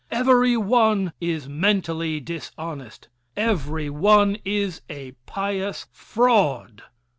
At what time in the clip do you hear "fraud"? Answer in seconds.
5.91-6.81